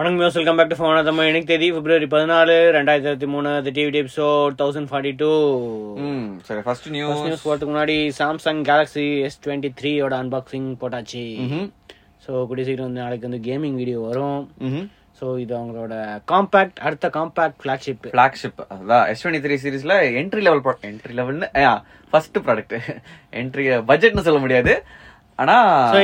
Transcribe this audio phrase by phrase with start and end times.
[0.00, 3.72] வணக்கம் muse welcome back to phone Tamil எனக்கு தேதி பிப்ரவரி பதினாலு ரெண்டாயிரத்தி இருபத்தி மூணு the
[3.78, 5.28] TV episode thousand forty two
[6.46, 11.24] சரி ஃபர்ஸ்ட் நியூஸ் நியூஸ் போகிறதுக்கு முன்னாடி சாம்சங் கேலக்ஸி எஸ் டுவெண்ட்டி த்ரீயோட அன்பாக்சிங் போட்டாச்சு.
[12.24, 14.40] ஸோ கூடிய சீக்கிரம் வந்து நாளைக்கு வந்து கேமிங் வீடியோ வரும்.
[15.18, 15.92] ஸோ இது அவங்களோட
[16.32, 21.50] காம்பேக்ட் அடுத்த காம்பேக்ட் ஃபிளாக்ஷிப் ஃபிளாக்ஷிப் அதான் எஸ் டுவெண்ட்டி த்ரீ சீரீஸ்ல என்ட்ரி லெவல் என்ட்ரி லெவல்னு
[22.12, 22.76] ஃபர்ஸ்ட் ப்ராடக்ட்
[23.42, 24.74] என்ட்ரி பட்ஜெட்னு சொல்ல முடியாது.
[25.42, 25.56] ஆனா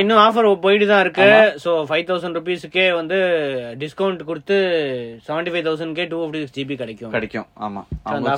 [0.02, 1.26] இன்னும் ஆஃபர் போயிட்டு தான் இருக்கு.
[1.64, 3.18] ஸோ ஃபைவ் தௌசண்ட் ருபீஸுக்கே வந்து
[3.82, 4.56] டிஸ்கவுண்ட் கொடுத்து
[5.26, 7.12] செவன்டி ஃபைவ் தௌசண்ட்கே டூ ஃபிஃப்டி சிக்ஸ் ஜிபி கிடைக்கும்.
[7.16, 7.46] கிடைக்கும்.
[7.66, 7.82] ஆமா.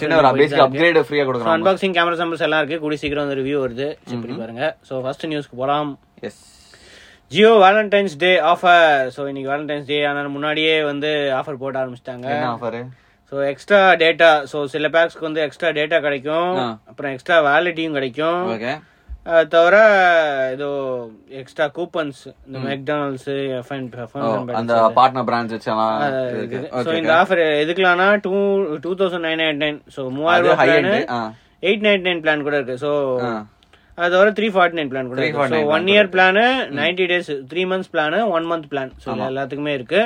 [0.03, 1.57] சின்ன ஒரு பேசிக் அப்கிரேட் ஃப்ரீயா ஸோ கொடுக்குறாங்க.
[1.57, 2.81] அன்பாக்சிங் கேமரா சாம்பிள்ஸ் எல்லாம் இருக்கு.
[2.85, 3.89] கூடிய சீக்கிரம் வந்து ரிவ்யூ வருது.
[4.13, 4.65] பண்ணி பாருங்க.
[4.91, 5.93] ஸோ ஃபர்ஸ்ட் நியூஸ்க்கு போகலாம்
[6.29, 6.43] yes
[7.33, 11.11] Jio Valentine's day offer so இன்னைக்கு வேலண்டைன்ஸ் டே ஆனால் முன்னாடியே வந்து
[11.41, 12.29] ஆஃபர் போட ஆரம்பிச்சிட்டாங்க.
[12.53, 12.79] Offer
[13.33, 16.53] so extra data so சில பேக்ஸ்க்கு வந்து எக்ஸ்ட்ரா டேட்டா கிடைக்கும்.
[16.91, 18.45] அப்புறம் எக்ஸ்ட்ரா வேலிட்டியும் கிடைக்கும்.
[19.55, 19.77] தவிர
[20.53, 20.69] ஏதோ
[21.41, 23.27] எக்ஸ்ட்ரா கூப்பன்ஸ் இந்த மெக்டானல்ஸ்
[24.61, 25.99] அந்த பார்ட்னர் பிரான்ச் வச்சலாம்
[26.87, 28.33] ஸோ இந்த offer எதுக்கலாம்னா two
[28.87, 30.73] two thousand nine nine nine so மூவாயிரம் ரூபாய்
[31.69, 32.77] எயிட் நைன் நைன் பிளான் கூட இருக்கு.
[32.85, 32.91] ஸோ
[33.99, 35.39] அது தவிர த்ரீ ஃபார்ட்டி நைன் பிளான் கூட இருக்கு.
[35.39, 36.45] 349 so one year plan
[36.81, 40.03] ninety days three months plan one month plan so எல்லாத்துக்குமே இருக்கு.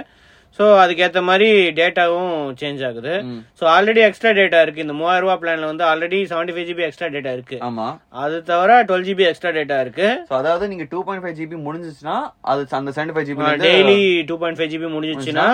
[0.59, 3.13] ஸோ அதுக்கேற்ற மாதிரி டேட்டாவும் சேஞ்ச் ஆகுது.
[3.59, 4.85] ஸோ ஆல்ரெடி எக்ஸ்ட்ரா டேட்டா இருக்கு.
[4.85, 7.59] இந்த மூவாயிரம் ரூபாய் பிளான்ல வந்து already seventy five GB extra data இருக்கு.
[7.69, 7.87] ஆமா.
[8.23, 10.09] அது தவிர டுவெல் ஜிபி எக்ஸ்ட்ரா டேட்டா இருக்கு.
[10.31, 12.17] சோ அதாவது நீங்க டூ பாயிண்ட் ஃபைவ் ஜிபி முடிஞ்சிச்சுன்னா
[12.53, 13.99] அது அந்த seventy five GB daily
[14.31, 15.47] two point five GB முடிஞ்சிச்சுன்னா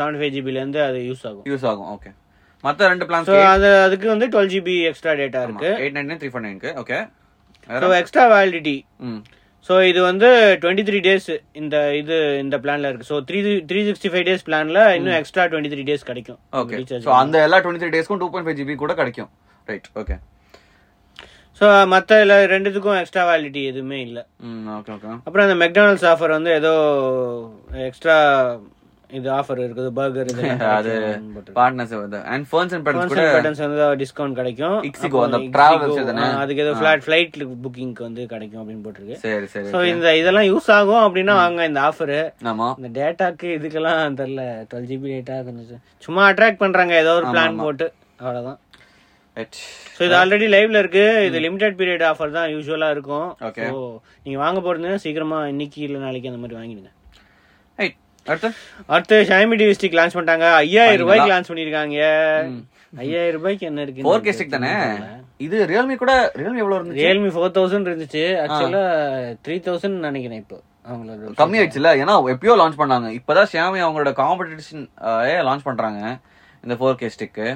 [0.00, 1.44] seventy five ஜிபில இருந்து அது யூஸ் ஆகும்.
[1.52, 1.88] யூஸ் ஆகும்.
[1.96, 2.12] ஓகே
[2.64, 5.70] மத்த ரெண்டு பிளான்ஸ் ஸோ அது அதுக்கு வந்து டுவெல் ஜிபி எக்ஸ்ட்ரா டேட்டா இருக்கு.
[5.82, 6.98] எயிட் நைன் த்ரீ ஃபோர் நைனுக்கு okay
[7.82, 8.76] so extra validity
[9.68, 10.28] so இது வந்து
[10.62, 11.28] டுவெண்ட்டி த்ரீ டேஸ்
[11.60, 13.08] இந்த இது இந்த பிளான்ல இருக்கு.
[13.10, 16.40] So three three sixty five days பிளான்ல இன்னும் எக்ஸ்ட்ரா டுவெண்ட்டி த்ரீ டேஸ் கிடைக்கும்.
[16.60, 19.30] ஓகே ஸோ அந்த எல்லா டுவெண்ட்டி த்ரீ டேஸ்க்கும் டூ பாயிண்ட் ஃபைவ் ஜிபி கூட கிடைக்கும்.
[19.70, 20.16] ரைட் ஓகே
[21.60, 24.22] ஸோ மற்ற எல்லா ரெண்டுத்துக்கும் எக்ஸ்ட்ரா வேலிடிட்டி எதுவுமே இல்லை.
[24.78, 26.72] ஓகே ஓகே அப்புறம் அந்த மெக்டானல்ஸ் ஆஃபர் வந்து ஏதோ
[27.88, 28.16] எக்ஸ்ட்ரா
[29.18, 30.30] இது ஆஃபர் இருக்குது பர்கர்
[30.76, 30.92] அது
[31.58, 31.92] partners
[32.34, 34.76] and phones and batters கூட பேட்டர்ன்ஸ் வந்து டிஸ்கவுண்ட் கிடைக்கும்.
[34.88, 36.26] அப்புறம் அந்த travels தானே?
[36.42, 39.18] அதுக்கு ஏதோ ஃபிளைட் ஃபிளைட் புக்கிங்க்கு வந்து கிடைக்கும் அப்படின்னு போட்டிருக்கு.
[39.24, 42.14] சரி சரி ஸோ இந்த இதெல்லாம் யூஸ் ஆகும் அப்படின்னா வாங்க இந்த ஆஃபர்
[42.52, 42.68] ஆமா.
[42.80, 47.88] இந்த டேட்டாக்கு இதுக்கெல்லாம் தெரியல டுவெல் ஜிபி டேட்டா கொஞ்சம் சும்மா அட்ராக்ட் பண்றாங்க ஏதோ ஒரு பிளான் போட்டு.
[48.24, 48.58] அவ்வளவுதான்.
[49.96, 51.04] ஸோ இது ஆல்ரெடி லைவ்ல இருக்கு.
[51.28, 53.28] இது லிமிடெட் பீரியட் ஆஃபர் தான் யூஸ்வலா இருக்கும்.
[53.68, 53.76] ஸோ
[54.24, 56.90] நீங்க வாங்க போறது சீக்கிரமா இன்னைக்கு இல்ல நாளைக்கு அந்த மாதிரி வாங்கிடுங்க.
[58.30, 58.48] அடுத்து?
[58.94, 60.46] அடுத்து ஷாமி டிவி ஸ்டிக் லான்ச் பண்ணிட்டாங்க.
[60.64, 61.96] ஐயாயிரம் ரூபாய்க்கு லான்ச் பண்ணிருக்காங்க
[63.04, 64.72] ஐயாயிரம் ரூபாய்க்கு என்ன இருக்கு ஃபோர் கே ஸ்டிக் தானே?
[65.46, 67.04] இது ரியல்மி கூட ரியல்மி எவ்வளவு இருந்துச்சு?
[67.04, 68.24] ரியல்மி ஃபோர் தௌசண்ட் இருந்துச்சு.
[68.42, 68.84] ஆக்சுவலா
[69.46, 70.58] த்ரீ தௌசண்ட் நினைக்கிறேன் இப்போ.
[70.90, 73.08] அவங்களோட கம்மி ஆயிடுச்சுல ஏன்னா எப்பயோ லான்ச் பண்ணாங்க.
[73.18, 74.86] இப்பதான் ஷியாமி அவங்களோட காம்படிஷன்
[75.48, 76.00] லான்ச் பண்றாங்க.
[76.64, 77.46] இந்த ஃபோர் கே ஸ்டிக்கு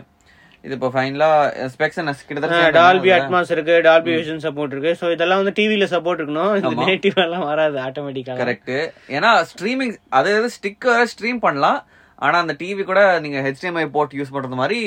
[0.67, 1.31] இது இப்போ ஃபைனலா
[1.73, 4.93] ஸ்பெக்ஸ் கிட்டத்தட்ட டால்பி அட்மாஸ் இருக்கு டால்பி விஷன் சப்போர்ட் இருக்கு.
[5.01, 6.55] சோ இதெல்லாம் வந்து டிவில சப்போர்ட் இருக்கணும்.
[6.61, 8.75] இந்த நேட்டிவ் எல்லாம் வராது ஆட்டோமேட்டிக்கா கரெக்ட்
[9.17, 11.81] ஏன்னா ஸ்ட்ரீமிங் அதாவது ஸ்டிக் வர ஸ்ட்ரீம் பண்ணலாம்.
[12.27, 14.79] ஆனா அந்த டிவி கூட நீங்க HDMI போர்ட் யூஸ் பண்றது மாதிரி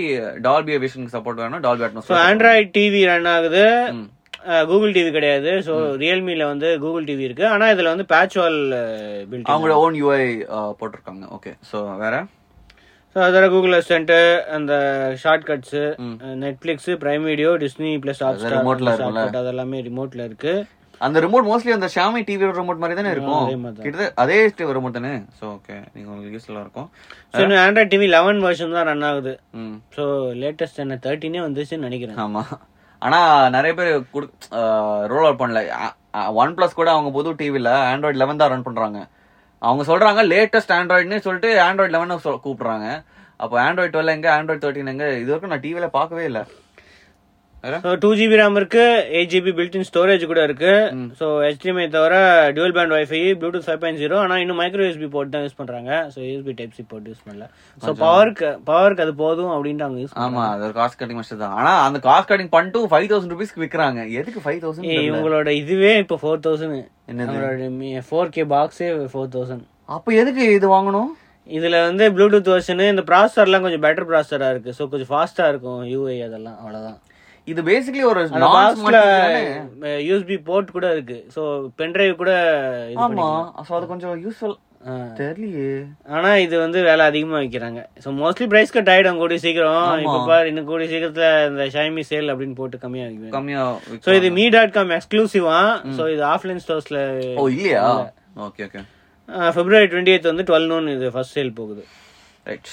[0.45, 3.65] டால்பி விஷனுக்கு சப்போர்ட் வேணும் Dolby so Atmos Android TV run ஆகுது.
[4.69, 5.51] கூகுள் டிவி கிடையாது.
[5.67, 5.73] ஸோ
[6.03, 7.45] ரியல்மில வந்து கூகுள் டிவி இருக்கு.
[7.53, 8.59] ஆனா இதுல வந்து பேட்ச் வால்
[9.31, 10.25] பில்ட் அவங்களோட ஓன் யூஐ
[10.81, 11.23] போட்டிருக்காங்க.
[11.37, 12.17] ஓகே சோ வேற?
[13.13, 14.11] ஸோ அதோட கூகுள் அசிஸ்டன்ட்
[14.55, 14.73] அந்த
[15.47, 15.79] shortcuts
[16.43, 19.23] Netflix Prime Video Disney plus hot remote ல இருக்கும்ல.
[19.23, 20.53] ஸ்டார் அதெல்லாமே ரிமோட்ல இருக்கு.
[21.07, 23.45] அந்த ரிமோட் மோஸ்ட்லி அந்த ஷாமி டிவி ரிமோட் மாதிரி தானே இருக்கும்.
[23.83, 24.37] கிட்டத்தட்ட அதே
[24.77, 25.13] ரிமோட் தானே?
[25.39, 26.87] சோ ஓகே நீங்க உங்களுக்கு யூஸ்ஃபுல்லா இருக்கும்.
[27.35, 29.33] So Android TV eleven version தான் ரன் ஆகுது.
[29.97, 30.03] ஸோ
[30.43, 32.19] லேட்டஸ்ட் என்ன தேர்ட்டினே வந்துச்சுன்னு நினைக்கிறேன்.
[32.25, 32.43] ஆமா.
[33.01, 33.19] ஆனா
[33.55, 33.91] நிறைய பேர்
[35.13, 35.61] ரோல் அவுட் பண்ணல.
[36.41, 38.99] ஒன் பிளஸ் கூட அவங்க புது டிவில ஆண்ட்ராய்ட் லெவன் தான் ரன் பண்றாங்க.
[39.67, 42.13] அவங்க சொல்றாங்க லேட்டஸ்ட் ஆண்ட்ராய்டுன்னு சொல்லிட்டு ஆண்ட்ராய்ட் லெவன்
[42.45, 42.87] கூப்பிடுறாங்க.
[43.43, 46.43] அப்போ ஆண்ட்ராய்டு டுவெல் எங்க ஆண்ட்ராய்டு தேர்ட்டின் எங்க இது வரைக்கும் நான் டிவியில் பார்க்கவே இல்லை.
[48.03, 48.83] டூ ஜிபி ரேம் இருக்கு
[49.17, 50.73] எயிட் ஜிபி பில்டின் ஸ்டோரேஜ் கூட இருக்கு.
[51.19, 52.13] ஸோ HDMI தவிர
[52.57, 55.91] dual band Wi-Fi Bluetooth five point zero ஆனால் இன்னும் மைக்ரோ யூஎஸ்பி போர்ட் தான் யூஸ் பண்றாங்க.
[56.13, 57.45] So USB type C port use பண்ணல.
[57.81, 61.55] ஸோ பவருக்கு பவருக்கு அது போதும் அப்படின்ட்டு அவங்க யூஸ் ஆமா அது காஸ்ட் கட்டிங் மஸ்ட் தான்.
[61.59, 63.99] ஆனா அந்த காஸ்ட் கட்டிங் பண்ணிட்டு ஃபைவ் தௌசண்ட் ருபீஸ்க்கு விக்கிறாங்க.
[64.21, 66.79] எதுக்கு ஃபைவ் தௌசண்ட் இவங்களோட இதுவே இப்போ ஃபோர் தௌசண்ட்?
[67.09, 69.65] அவங்களோட ஃபோர் கே பாக்ஸே ஃபோர் தௌசண்ட்
[69.97, 71.11] அப்ப எதுக்கு இது வாங்கணும்?
[71.57, 74.71] இதுல வந்து ப்ளூடூத் வெர்ஷனு இந்த ப்ராசஸர்லாம் கொஞ்சம் பெட்டர் ப்ராசஸரா இருக்கு.
[74.79, 76.57] ஸோ கொஞ்சம் ஃபாஸ்டா இருக்கும் யூஐ அதெல்லாம்.
[76.63, 76.99] அவ்வளவுதான்.
[77.51, 78.21] இது பேசிக்கலி ஒரு?
[80.07, 81.19] யூஎஸ்பி போர்ட் கூட இருக்கு.
[81.35, 81.41] ஸோ
[81.81, 82.31] பென்ட்ரைவ் கூட
[82.93, 83.27] இது ஆமா.
[83.67, 84.57] சோ அது கொஞ்சம் யூஸ்ஃபுல்.
[85.19, 85.71] தெரியலையே.
[86.15, 87.79] ஆனா இது வந்து வேலை அதிகமா வைக்கிறாங்க.
[88.03, 89.87] ஸோ மோஸ்ட்லி பிரைஸ் கட் ஆயிடும் கூடிய சீக்கிரம்.
[90.05, 93.63] இப்ப பாரு இன்னும் கூடிய சீக்கிரத்துல இந்த ஷைமி சேல் அப்படின்னு போட்டு கம்மியா வைக்குவேன் கம்மியா
[94.05, 95.57] ஸோ இது மீ டாட் காம் எக்ஸ்க்ளூசிவா
[95.97, 97.01] ஸோ இது ஆஃப்லைன் ஸ்டோர்ஸ்ல
[97.41, 97.83] ஓ இல்லையா?
[98.47, 98.83] Okay okay
[99.57, 101.83] February twenty eighth வந்து டுவெல் நோன் இது ஃபர்ஸ்ட் சேல் போகுது.
[102.49, 102.71] ரைட்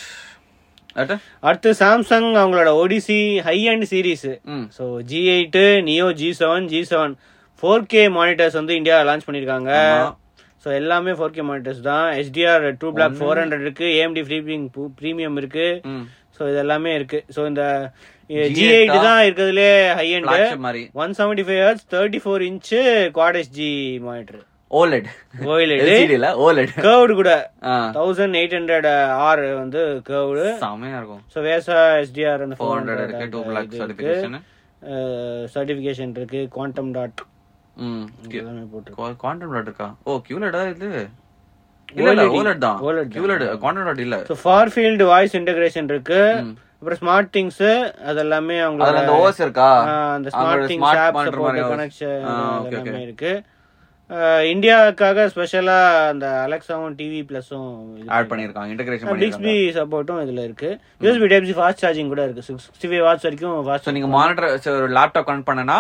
[1.01, 1.71] அடுத்து?
[1.81, 4.29] சாம்சங் அவங்களோட Odyssey high and series
[4.77, 5.59] so G eight
[5.89, 7.15] Neo G seven G seven
[7.63, 9.71] four K monitors வந்து இந்தியா லான்ச் பண்ணியிருக்காங்க.
[10.65, 12.07] ஸோ எல்லாமே ஃபோர் கே மானிட்டர்ஸ் தான்.
[12.27, 13.87] HDR true black four hundred இருக்கு.
[13.99, 14.65] AMD FreeSync
[15.01, 15.67] premium இருக்கு.
[16.37, 17.19] So இது எல்லாமே இருக்கு.
[17.37, 17.63] ஸோ இந்த
[18.31, 20.07] G8 ஜி எயிட் தான் இருக்கிறதுலே ஹை
[20.65, 20.83] மாதிரி.
[21.03, 22.81] One seventy five hertz thirty four inch
[23.19, 23.71] quad G
[24.09, 25.09] monitor OLED
[25.83, 27.33] LCD இல்ல ஓலெட் கர்வ்டு கூட.
[27.73, 27.75] ஆ.
[27.99, 28.89] தௌசண்ட் எயிட் ஹண்ட்ரட்
[29.27, 31.23] ஆர் வந்து கர்வ்டு செமையா இருக்கும்.
[31.35, 34.37] ஸோ வேசா எஸ்டிஆர் அந்த ஃபோர் ஃபோர் ஹண்ட்ரட் இருக்கு டூ பிளாக் சர்டிபிகேஷன்
[35.55, 37.23] சர்டிஃபிகேஷன் இருக்கு குவாண்டம் டாட்
[37.87, 38.05] ம்
[39.23, 39.89] குவாண்டம் டாட் இருக்கா?
[40.09, 40.91] ஓ கியூலெடா இது?
[41.99, 42.79] இல்ல இல்ல ஓலெட் தான்.
[42.87, 43.13] OLED தான்.
[43.17, 44.17] கியூலெட் குவாண்டம் டாட் இல்ல.
[44.31, 46.21] So far field voice integration இருக்கு.
[46.79, 47.67] அப்புறம் ஸ்மார்ட் திங்ஸ்
[48.09, 49.69] அது எல்லாமே அவங்களோட அந்த ஓஎஸ் இருக்கா?
[50.17, 51.61] அந்த smart things app support.
[51.75, 52.17] Connection
[52.71, 53.03] எல்லாமே.
[53.09, 53.33] இருக்கு.
[54.51, 55.77] இந்தியாவுக்காக ஸ்பெஷலா
[56.11, 57.71] அந்த அலெக்சாவும் டிவி பிளஸும்
[58.17, 60.71] ஆட் பண்ணிருக்காங்க இன்டகிரேஷன் பிக்ஸ்பி சப்போர்ட்டும் இதுல இருக்கு.
[61.05, 62.45] யூஎஸ்பி டைப் ஃபாஸ்ட் சார்ஜிங் கூட இருக்கு.
[62.49, 64.49] சிக்ஸ்டி ஃபைவ் வாட்ஸ் வரைக்கும் ஃபாஸ்ட் சோ நீங்க மானிட்டர்
[64.81, 65.79] ஒரு லேப்டாப் கனெக்ட் பண்ணனா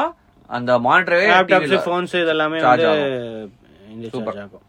[0.50, 2.88] அந்த மானிட்டரே லேப்டாப்ஸ் ஃபோன்ஸ் இதெல்லாமே வந்து
[3.94, 4.64] இந்த சார்ஜ் ஆகும்.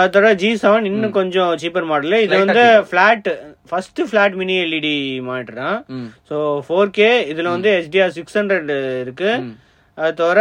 [0.00, 3.28] அதோட ஜி செவன் இன்னும் கொஞ்சம் சீப்பர் மாடல் இது வந்து flat
[3.70, 4.96] first flat mini LED
[5.28, 5.78] monitor தான்
[6.30, 6.36] ஸோ
[6.66, 8.72] ஃபோர் கே இதுல வந்து HDR சிக்ஸ் ஹண்ட்ரட்
[9.04, 9.30] இருக்கு.
[9.98, 10.40] அது தவிர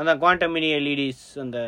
[0.00, 1.58] அந்த குவாண்டம் மினி எல்இடிஸ் அந்த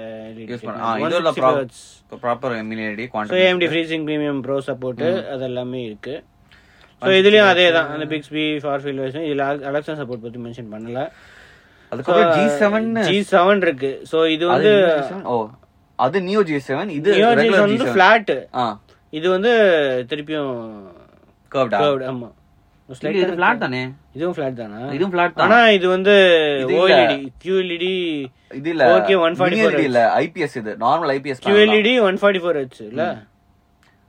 [2.23, 5.02] proper amenity so AMD FreeSync Premium Pro support
[5.32, 6.14] அது எல்லாமே இருக்கு.
[7.02, 11.00] ஸோ இதுலயும் அதே தான் அந்த பிக்ஸ்பி ஃபார் ஃபீல் வெர்ஷன் இதுல அலெக்சா சப்போர்ட் பத்தி மென்ஷன் பண்ணல.
[11.93, 13.91] அதுக்கப்புறம் ஜி செவன் ஜி செவன் இருக்கு.
[14.12, 14.73] ஸோ இது வந்து
[15.32, 15.35] ஓ
[15.99, 18.32] அது நியோ ஜி செவன் இது நியோ ஜி வந்து செவன் ஃபிளாட்
[18.62, 18.64] ஆ.
[19.12, 19.52] இது வந்து
[20.11, 20.55] திருப்பியும்
[21.52, 22.29] கர்வ்டா curved, ஆமா.
[22.29, 22.44] Slight
[22.88, 23.82] இது ஃபிளாட் தானே?
[24.16, 24.81] இதுவும் ஃபிளாட் தானா?
[24.96, 25.44] இதுவும் ஃபிளாட் தான்?
[25.44, 26.14] ஆனா இது வந்து.
[26.81, 27.84] ஓஎல்இடி QLED
[28.58, 28.84] இது இல்ல.
[28.94, 30.00] 4K 144 mini LED இல்ல.
[30.22, 30.72] ஐபிஎஸ் இது.
[30.86, 33.04] நார்மல் ஐபிஎஸ் QLED 144 ஹெச் இல்ல?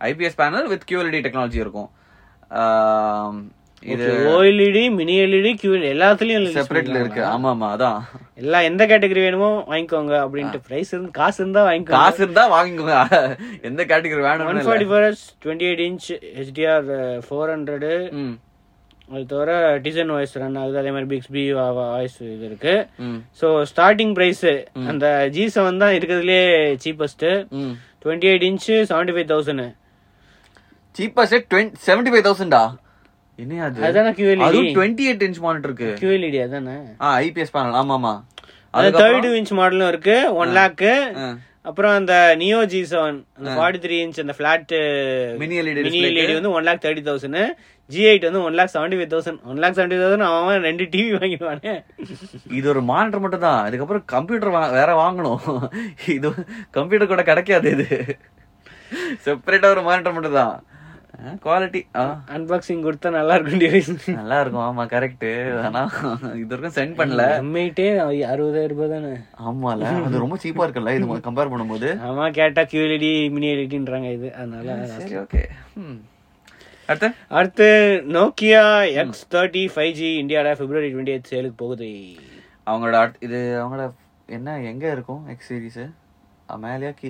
[0.02, 1.92] IPS panel with QLED technology இருக்கும்.
[3.94, 7.22] இது ஓஎல்இடி மினி எல்இடி QLED எல்லாத்துலயும் செப்பரேட்ல இருக்கு.
[7.34, 8.00] ஆமா ஆமா அதான்.
[8.42, 12.00] எல்லா எந்த கேட்டகரி வேணுமோ வாங்கிக்கோங்க அப்படின்ட்டு பிரைஸ் இருந்து காசு இருந்தா வாங்கிக்கோங்க.
[12.02, 12.98] காசு இருந்தா வாங்கிக்கோங்க.
[13.70, 15.08] எந்த கேட்டகரி ஒன் வேணும் forty four
[15.46, 16.90] twenty eight inch HDR
[17.28, 17.94] four hundred
[19.10, 19.52] அது தவிர
[19.86, 21.42] டிசைன் வாய்ஸ் ரன் ஆகுது அதே மாதிரி பிக்ஸ்பி
[21.78, 22.74] வாய்ஸ் இது இருக்கு.
[23.42, 24.46] ஸோ ஸ்டார்டிங் ப்ரைஸ்
[24.92, 25.06] அந்த
[25.36, 26.40] ஜி செவன் தான் இருக்கிறதுலே
[26.84, 27.26] சீப்பஸ்ட்
[27.60, 27.74] ம்.
[28.04, 29.66] Twenty eight inch seventy five thousand
[30.96, 32.64] cheapest twenty seventy five தௌசண்டா
[33.40, 33.80] என்ன அது?
[33.86, 34.12] அதானே
[34.46, 36.76] அதுவும் டுவெண்ட்டி எயிட் இன்ச் மானிட்டர் இருக்கு QLED அதானே.
[37.02, 38.14] ஆ ஐபிஎஸ் பேனல் ஆமா ஆமா
[38.74, 41.26] அது தேர்ட்டி டூ இன்ச் மாடலும் இருக்கு ஒன் லேக்கு ஆ.
[41.70, 44.74] அப்புறம் அந்த நியோ ஜி செவன் அந்த ஃபார்ட்டி த்ரீ இன்ச் அந்த flat
[45.42, 47.40] Mini LED mini LED வந்து one lakh thirty thousand
[47.94, 51.10] G eight வந்து one lakh seventy five thousand one lakh seventy thousand அவன் ரெண்டு டிவி
[51.18, 51.74] வாங்கிடுவானே.
[52.60, 53.62] இது ஒரு மானிட்டர் மட்டும் தான்.
[53.70, 55.44] இதுக்கப்புறம் கம்ப்யூட்டர் வேற வாங்கணும்.
[56.16, 56.32] இது
[56.78, 57.90] கம்ப்யூட்டர் கூட கிடைக்காது இது.
[59.26, 60.56] செப்பரேட்டா ஒரு மானிட்டர் மட்டும் தான்.
[61.44, 61.82] குவாலிட்டி
[62.36, 65.26] அன்பாக்சிங் கொடுத்தா நல்லா இருக்கும் நல்லா இருக்கும் ஆமா கரெக்ட்
[65.68, 65.82] ஆனா
[66.42, 67.26] இது வரைக்கும் சென்ட் பண்ணல.
[67.44, 67.86] எம்ஐட்டே
[68.32, 69.14] அறுபதாயிரம் ரூபாய் தானே.
[69.48, 71.90] ஆமால அது ரொம்ப சீப்பா இருக்குல்ல இது கம்பேர் பண்ணும்போது.
[72.10, 74.30] ஆமா கேட்டா QLED மினி எல்இடின்றாங்க இது.
[74.42, 75.44] அதனால சரி ஓகே
[76.90, 77.08] அடுத்து?
[77.38, 77.68] அடுத்து
[78.16, 78.64] Nokia
[79.02, 81.92] X thirty five G இந்தியால பிப்ரவரி டுவெண்ட்டி எயிட் சேலுக்கு போகுது.
[82.72, 82.98] அவங்களோட
[83.28, 83.86] இது அவங்களோட
[84.30, 85.84] என்ன எங்க இருக்கும் எக்ஸ் சீரிஸ்
[86.66, 87.10] மேலேயா கீ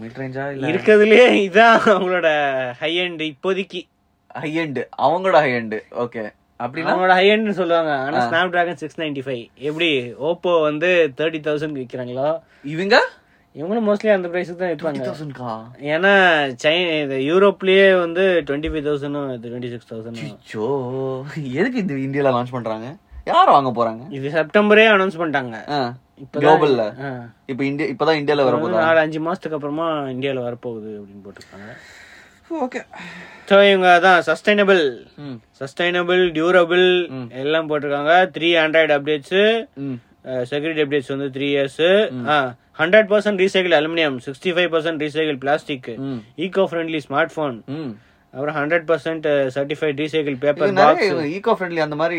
[0.00, 0.66] மிட் ரேஞ்சா இல்ல?
[0.72, 2.28] இருக்கிறதுலே இதான் அவங்களோட
[2.82, 3.80] ஹை எண்ட் இப்போதைக்கு.
[4.42, 6.22] ஹை எண்ட் அவங்களோட ஹை எண்ட் ஓகே
[6.64, 6.90] அப்படின்னா?
[6.92, 7.92] அவங்களோட ஹை எண்ட் சொல்லுவாங்க.
[8.04, 9.90] ஆனா Snapdragon six ninety five எப்படி?
[10.28, 12.28] ஓப்போ வந்து தேர்ட்டி தௌசண்ட் விற்கிறாங்களோ
[12.74, 12.98] இவங்க?
[13.56, 15.56] இவங்களும் மோஸ்ட்லி அந்த பிரைஸுக்கு தான் விற்பாங்க.
[15.94, 16.12] ஏன்னா
[16.62, 20.22] சைனா இது யூரோப்லயே வந்து டுவெண்ட்டி ஃபைவ் தௌசண்டும் டுவெண்ட்டி சிக்ஸ் தௌசண்ட்
[21.60, 22.88] எதுக்கு இது இந்தியால லான்ச் பண்றாங்க?
[23.32, 24.04] யார் வாங்க போறாங்க?
[24.18, 25.58] இது செப்டம்பரே அனௌன்ஸ் பண்ணிட்டாங்க.
[26.36, 26.82] குளோபல்ல.
[27.52, 28.84] இப்ப இந்தியா இப்பதான் இந்தியால வர வந்து போதா?
[28.86, 31.70] நாலு அஞ்சு மாசத்துக்கு அப்புறமா இந்தியால வரப்போகுது அப்படின்னு போட்டிருக்காங்க.
[32.64, 32.80] ஓகே.
[33.48, 34.82] ஸோ இவங்க அதான் சஸ்டைனபிள்
[35.60, 36.86] சஸ்டைனபிள் டியூரபிள்
[37.42, 38.14] எல்லாம் போட்டிருக்காங்க.
[38.36, 39.36] Three Android updates
[40.50, 41.82] security updates வந்து three years
[42.80, 45.88] hundred percent recycle aluminium sixty five percent recycle plastic
[46.46, 47.00] eco friendly
[47.34, 47.92] smartphone ம்.
[48.34, 52.18] அப்புறம் hundred percent certified recycle paper box eco friendly அந்த மாதிரி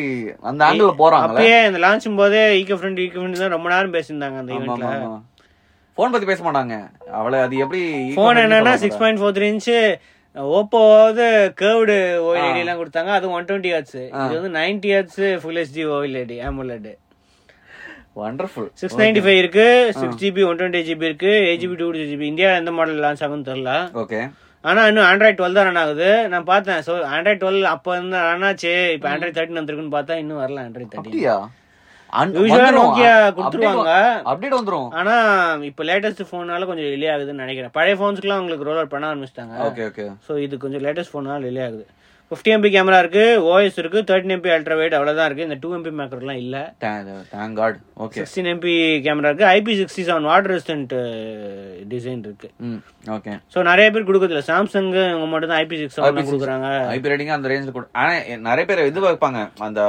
[0.49, 1.35] அந்த ஆங்கிள் போறாங்கல்ல?
[1.35, 5.13] அப்பயே இந்த லான்ச்சும் போதே ஈகோ ஃப்ரெண்ட் ஈகோ ஃப்ரெண்ட் தான் ரொம்ப நேரம் பேசியிருந்தாங்க அந்த ஈவெண்ட்ல ஆமா
[5.97, 6.75] போன் பத்தி பேச மாட்டாங்க.
[7.19, 7.81] அவளை அது எப்படி
[8.17, 9.77] ஃபோன் என்னன்னா six point four three inch
[10.59, 11.25] ஓப்போவாவது
[11.61, 11.95] curved
[12.27, 13.11] OLED எல்லாம் கொடுத்தாங்க.
[13.17, 16.87] அது ஒன் டுவெண்ட்டி ஹர்ட்ஸ் இது வந்து ninety hertz full HD OLED AMOLED.
[18.21, 19.67] Wonderful six ninety five இருக்கு
[19.99, 23.47] six GB one twenty GB இருக்கு eight GB two GB India எந்த model launch ஆகும்னு
[23.49, 23.71] தெரியல.
[24.03, 24.19] ஓகே
[24.69, 26.09] ஆனா இன்னும் ஆண்ட்ராய்ட் டுவெல் தான் ரன் ஆகுது.
[26.33, 26.79] நான் பார்த்தேன்.
[26.87, 28.73] ஸோ ஆண்ட்ராய்ட் டுவெல் அப்போ இருந்து ரன் ஆச்சு.
[28.95, 31.35] இப்போ ஆண்ட்ராய்ட் தேர்ட்டின் வந்திருக்குன்னு பார்த்தா இன்னும் வரல ஆண்ட்ராய்ட் அப்படியா?
[32.39, 33.93] யூஸ்வலா நோக்கியா கொடுத்துருவாங்க.
[34.31, 34.89] அப்டேட் வந்துரும்.
[34.99, 35.15] ஆனா
[35.69, 37.73] இப்ப லேட்டஸ்ட் போனால கொஞ்சம் டிலே ஆகுதுன்னு நினைக்கிறேன்.
[37.77, 39.55] பழைய போன்ஸ்க்குலாம் உங்களுக்கு ரோல் அவுட் பண்ண ஆரம்பிச்சிட்டாங்க.
[39.67, 41.85] ஓகே ஓகே ஸோ இது கொஞ்சம் லேட்டஸ்ட் ஃபோனால டிலே ஆகுது.
[42.31, 45.45] ஃபிஃப்டி எம்பி கேமரா இருக்கு ஓஎஸ் இருக்கு தேர்ட்டின் எம்பி அல்ட்ரா வைட் அவ்வளவுதான் இருக்கு.
[45.47, 46.57] இந்த டூ எம்பி மேக்கர்லாம் இல்ல.
[46.83, 48.73] Thank God okay sixteen MP
[49.05, 49.45] camera இருக்கு.
[49.57, 50.93] IP sixty seven water resistant
[51.91, 52.49] design இருக்கு.
[53.15, 54.43] ஓகே ஸோ நிறைய பேர் கொடுக்கறதில்ல.
[54.51, 56.69] சாம்சங் இவங்க மட்டும் தான் ஐபி சிக்ஸ் செவன் கொடுக்குறாங்க.
[56.95, 58.13] ஐபி ரேட்டிங் அந்த ரேஞ்சில் கூட ஆனா
[58.49, 59.41] நிறைய பேர் இது வைப்பாங்க.
[59.67, 59.81] அந்த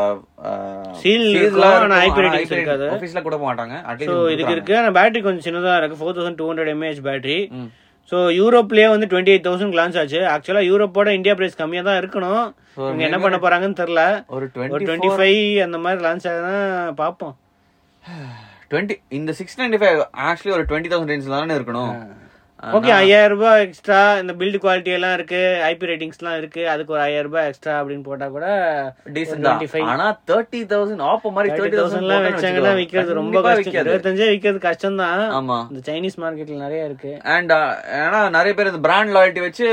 [1.84, 2.88] ஆனா IP ratings இருக்காது.
[2.96, 3.76] ஆஃபீஸ்ல கூட போக மாட்டாங்க
[4.10, 4.76] ஸோ இதுக்கு இருக்கு.
[4.80, 6.00] ஆனால் பேட்டரி கொஞ்சம் சின்னதாக இருக்கு.
[6.02, 7.38] Four thousand two hundred mAh battery
[8.10, 10.20] so யூரோப்லயே வந்து டுவெண்ட்டி எயிட் தௌசண்ட் லான்ச் ஆச்சு.
[10.34, 12.44] ஆக்சுவலாக யூரோப்போட இந்தியா பிரைஸ் கம்மியாக தான் இருக்கணும்.
[12.80, 14.02] இவங்க என்ன பண்ண போறாங்கன்னு தெரியல.
[14.36, 14.46] ஒரு
[14.88, 16.56] டுவெண்ட்டி ஃபைவ் அந்த மாதிரி லான்ச் ஆகுதுன்னா
[17.02, 17.34] பார்ப்போம்.
[18.70, 21.92] டுவெண்ட்டி இந்த சிக்ஸ் நைன்டி ஃபைவ் ஆக்சுவலி ஒரு டுவெண்ட்டி தௌசண்ட் ரேஞ்சில் தானே இருக்கணும்
[22.76, 27.28] ஓகே ஐயாயிரம் ரூபாய் எக்ஸ்ட்ரா இந்த பில்டு குவாலிட்டி எல்லாம் இருக்கு ஐபி ரேட்டிங்ஸ்லாம் இருக்கு அதுக்கு ஒரு ஐயாயிரம்
[27.28, 28.46] ரூபாய் எக்ஸ்ட்ரா அப்படின்னு போட்டா கூட
[29.16, 29.48] டீசென்ட்
[29.94, 33.76] ஆனா தேர்ட்டி தௌசண்ட் ஆப்போ மாதிரி தேர்ட்டி தௌசண்ட் எல்லாம் வச்சாங்கன்னா விக்கிறது ரொம்ப கஷ்டம்.
[33.82, 35.58] இருபத்தஞ்சே விக்கிறது கஷ்டம் தான் ஆமா.
[35.70, 37.12] இந்த சைனீஸ் மார்க்கெட்ல நிறைய இருக்கு.
[37.36, 37.54] அண்ட்
[38.02, 39.66] ஏன்னா நிறைய பேர் இந்த பிராண்ட் லாயல்ட்டி வச்சு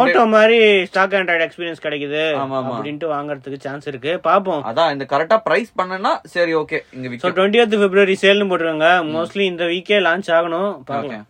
[0.00, 0.58] மோட்டோ மாதிரி
[0.90, 2.24] ஸ்டாக் ஆண்ட்ராய்டு எக்ஸ்பீரியன்ஸ் கிடைக்குது.
[2.72, 4.14] அப்படின்ட்டு வாங்குறதுக்கு சான்ஸ் இருக்கு.
[4.28, 8.90] பாப்போம் அதான் இந்த கரெக்டா பிரைஸ் பண்ணனா சரி ஓகே இங்க டுவெண்ட்டி பிப்ரவரி சேல்னு போட்டுருக்காங்க.
[9.14, 10.70] மோஸ்ட்லி இந்த வீக்கே லான்ச் ஆகணும்.
[10.90, 11.26] பார்க்கலாம்.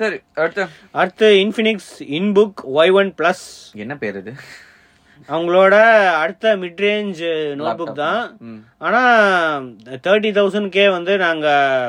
[0.00, 0.64] சரி அடுத்து.
[1.00, 3.46] அடுத்து Infinix InBook Y one plus
[3.84, 4.32] என்ன பேர் இது?
[5.28, 5.74] அவங்களோட
[6.20, 7.20] அடுத்த மிட் ரேஞ்ச்
[7.58, 8.22] நோட் புக் தான்.
[8.46, 8.56] ம்.
[8.86, 9.00] ஆனா
[10.06, 11.46] தேர்ட்டி தௌசண்ட் கே வந்து நாங்க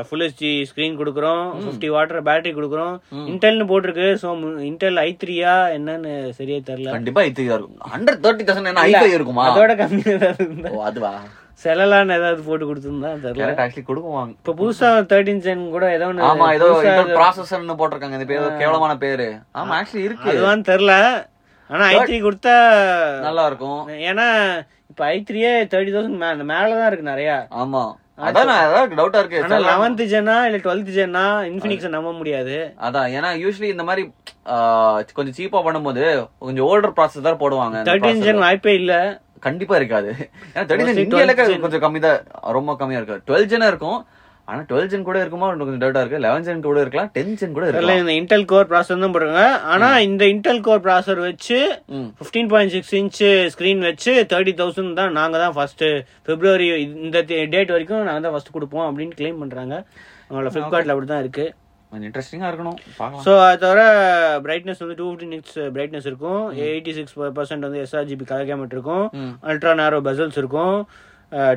[0.08, 1.46] ஃபுல் ஹெச்டி ஸ்கிரீன் கொடுக்குறோம்.
[1.62, 2.94] ஃபிஃப்டி வாட்டர் பேட்டரி கொடுக்குறோம்.
[3.32, 4.08] இன்டெல்னு போட்டிருக்கு.
[4.24, 4.28] ஸோ
[4.70, 6.94] இன்டெல் ஐ த்ரீயா என்னன்னு சரியா தெரியல.
[6.98, 7.90] கண்டிப்பா இது இருக்கும்.
[7.96, 9.46] ஹண்ட்ரட் தேர்ட்டி தௌசண்ட் என்ன ஐஃபை இருக்குமா?
[9.50, 11.14] அதோட கம்மி ஏதாவது இருந்தா ஓ அதுவா?
[11.64, 13.52] செலலான்னு ஏதாவது போட்டு கொடுத்துருந்தா தெரியல.
[13.64, 16.68] ஆக்சுவலி கொடுக்குவாங்க இப்ப புதுசா தேர்ட்டின் சென் கூட ஏதோ ஒண்ணு ஆமா ஏதோ
[17.18, 18.20] ப்ராசஸர்னு போட்டிருக்காங்க.
[18.20, 19.28] இந்த பேர் கேவலமான பேரு.
[19.62, 20.30] ஆமா ஆக்சுவலி இருக்கு.
[20.34, 20.96] அதுவான்னு தெரியல.
[21.70, 22.56] ஆனா ஐ த்ரீ கொடுத்தா
[23.28, 24.30] நல்லா இருக்கும் ஏன்னா
[24.92, 27.30] இப்ப ஐ த்ரீயே தேர்ட்டி தௌசண்ட் மேலதான் இருக்கு நிறைய.
[27.64, 27.84] ஆமா.
[28.26, 29.40] அதான் அதான் டவுட்டா இருக்கு.
[29.46, 32.58] ஆனா லெவன்த் ஜென்னா இல்ல டுவெல்த் ஜென்னா இன்ஃபினிக்ஸ் நம்ப முடியாது.
[32.88, 34.04] அதான் ஏன்னா யூஸ்வலி இந்த மாதிரி
[35.18, 36.04] கொஞ்சம் சீப்பா பண்ணும்போது
[36.46, 38.26] கொஞ்சம் ஓல்டர் ப்ராசஸ் தான் போடுவாங்க தேர்ட்டின்.
[38.28, 38.96] ஜென் வாய்ப்பே இல்ல.
[39.46, 40.12] கண்டிப்பா இருக்காது.
[40.54, 41.64] ஏன்னா தேர்ட்டி Mostly இந்தியால 12 gen.
[41.64, 42.20] கொஞ்சம் கம்மி தான்
[42.58, 43.24] ரொம்ப கம்மியா இருக்கு.
[43.30, 44.02] டுவெல் ஜெனா இருக்கும்.
[44.52, 46.20] ஆனா டுவெல் ஜென் கூட இருக்குமா கொஞ்சம் டவுட்டா இருக்கு.
[46.26, 48.00] லெவன் ஜென் கூட இருக்கலாம் டென் ஜென் கூட இருக்கலாம்.
[48.02, 51.60] இந்த இன்டெல் கோர் ப்ராசர் தான் போடுறாங்க ஆனா இந்த இன்டெல் கோர் ப்ராசர் வச்சு.
[52.22, 53.22] Fifteen point six inch
[53.54, 55.86] screen வச்சு தேர்ட்டி தௌசண்ட் தான் நாங்க தான் ஃபர்ஸ்ட்
[56.30, 56.68] பிப்ரவரி
[57.06, 57.22] இந்த
[57.56, 59.76] டேட் வரைக்கும் நாங்க தான் ஃபர்ஸ்ட் கொடுப்போம் அப்படின்னு கிளைம் பண்றாங்க.
[60.28, 61.46] அவங்களோட ஃபிளிப்கார்ட்ல அப்படி தான் இருக்கு.
[61.94, 62.78] கொஞ்சம் இன்ட்ரெஸ்டிங்கா இருக்கணும்.
[63.00, 63.24] பார்க்கலாம்.
[63.26, 63.82] ஸோ அது தவிர
[64.46, 66.44] பிரைட்னஸ் வந்து டூ ஃபிஃப்டி நிக்ஸ் பிரைட்னஸ் இருக்கும்.
[66.68, 69.06] எயிட்டி சிக்ஸ் பர்சன்ட் வந்து எஸ்ஆர்ஜிபி கலர் கேமட் இருக்கும்.
[69.52, 70.78] அல்ட்ரா நேரோ பெசல்ஸ் இருக்கும்.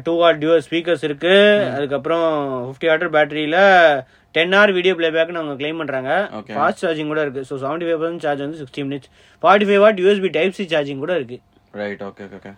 [0.05, 1.35] டூ வாட் டியூர் ஸ்பீக்கர்ஸ் இருக்கு.
[1.77, 2.29] அதுக்கப்புறம்
[2.67, 3.59] ஃபிஃப்டி வாட்டர் பேட்டரியில
[4.35, 5.83] டென் ஹவர் வீடியோ பிளேபேக்னு அவங்க கிளைம்
[6.39, 6.55] Okay.
[6.57, 7.43] ஃபாஸ்ட் சார்ஜிங் கூட இருக்கு.
[7.51, 9.11] So seventy five percent charge வந்து sixty minutes
[9.43, 11.39] forty five watt USB type C charging கூட இருக்கு.
[11.83, 12.53] ரைட் ஓகே ஓகே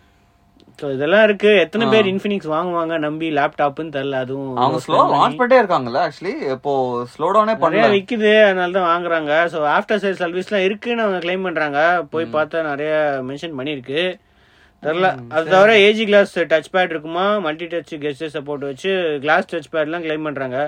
[0.79, 1.49] ஸோ இதெல்லாம் இருக்கு.
[1.63, 6.73] எத்தனை பேர் இன்ஃபினிக்ஸ் வாங்குவாங்க நம்பி லேப்டாப்னு தெரியல அதுவும் அவங்க ஸ்லோ லான்ச் பண்ணிட்டே இருக்காங்கல்ல ஆக்சுவலி இப்போ
[7.13, 7.89] ஸ்லோ டவுனே நிறைய பண்ணல.
[7.95, 9.33] விக்குது அதனால தான் வாங்குறாங்க.
[9.53, 11.79] ஸோ ஆஃப்டர் சேல் சர்வீஸ்லாம் இருக்குன்னு அவங்க கிளைம் பண்றாங்க.
[12.13, 12.91] போய் பார்த்தா நிறைய
[13.29, 14.01] மென்ஷன் பண்ணியிருக்கு.
[14.83, 15.07] தெரியல.
[15.35, 17.25] அது தவிர ஏஜி கிளாஸ் டச் பேட் இருக்குமா?
[17.45, 18.91] மல்டி டச் கெஸ்ட் சப்போர்ட் வச்சு
[19.23, 20.59] கிளாஸ் டச் பேட்லாம் கிளைம் பண்றாங்க.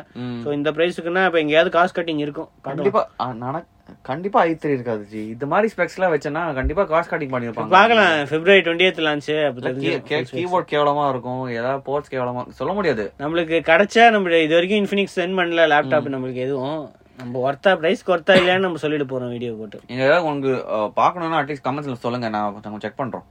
[0.43, 2.49] ஸோ இந்த பிரைஸுக்குன்னா இப்போ எங்கேயாவது காஸ்ட் கட்டிங் இருக்கும்.
[2.55, 2.79] பார்க்கலாம்.
[2.79, 3.61] கண்டிப்பா ஆ, நானா
[4.09, 5.21] கண்டிப்பா ஐ த்ரீ இருக்காது ஜி.
[5.33, 8.13] இந்த மாதிரி ஸ்பெக்ஸ் எல்லாம் வச்சேன்னா கண்டிப்பா காஸ்ட் கட்டிங் பண்ணிருப்பாங்க பார்க்கலாம்.
[8.31, 9.01] பிப்ரவரி டுவெண்ட்டி எய்த்
[9.67, 9.93] தெரிஞ்சு
[10.37, 11.43] கீபோர்ட் கேவலமா இருக்கும்.
[11.57, 13.05] ஏதாவது போர்ட்ஸ் கேவலமா சொல்ல முடியாது.
[13.23, 16.81] நம்மளுக்கு கிடைச்சா நம்ம இது வரைக்கும் இன்ஃபினிக்ஸ் சென்ட் பண்ணல லேப்டாப் நம்மளுக்கு எதுவும்.
[17.21, 19.79] நம்ம ஒர்த்தா பிரைஸ் ஒர்த்தா இல்லையான்னு நம்ம சொல்லிட்டு போறோம் வீடியோ போட்டு.
[19.89, 20.51] நீங்க ஏதாவது உங்களுக்கு
[20.99, 22.29] பார்க்கணும்னா அட்லீஸ்ட் கமெண்ட்ஸ்ல சொல்லுங்க.
[22.35, 23.25] நான் நாங்க செக் பண்றோம்.